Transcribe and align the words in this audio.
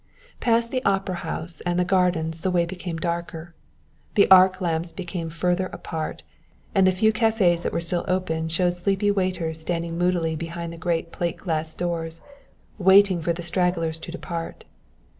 Past 0.39 0.71
the 0.71 0.83
Opera 0.83 1.17
House 1.17 1.61
and 1.61 1.77
the 1.79 1.85
gardens 1.85 2.41
the 2.41 2.49
way 2.49 2.65
became 2.65 2.97
darker. 2.97 3.53
The 4.15 4.27
arc 4.31 4.59
lamps 4.59 4.91
became 4.91 5.29
further 5.29 5.67
apart, 5.67 6.23
and 6.73 6.87
the 6.87 6.91
few 6.91 7.13
cafés 7.13 7.61
that 7.61 7.71
were 7.71 7.79
still 7.81 8.03
open 8.07 8.49
showed 8.49 8.73
sleepy 8.73 9.11
waiters 9.11 9.59
standing 9.61 9.99
moodily 9.99 10.35
behind 10.35 10.73
the 10.73 10.77
great 10.77 11.11
plate 11.11 11.37
glass 11.37 11.77
windows, 11.79 12.19
waiting 12.79 13.21
for 13.21 13.31
the 13.31 13.43
stragglers 13.43 13.99
to 13.99 14.11
depart. 14.11 14.65